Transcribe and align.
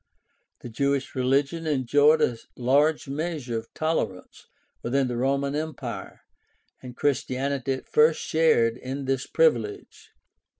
The 0.61 0.69
Jewish 0.69 1.13
religion 1.13 1.67
enjoyed 1.67 2.23
a 2.23 2.35
large 2.55 3.07
measure 3.07 3.59
of 3.59 3.71
tolerance 3.75 4.47
within 4.81 5.07
the 5.07 5.15
Roman 5.15 5.55
Empire, 5.55 6.21
and 6.81 6.97
Christianity 6.97 7.73
at 7.73 7.87
first 7.87 8.19
shared 8.19 8.77
in 8.77 9.05
this 9.05 9.27
privilege. 9.27 10.09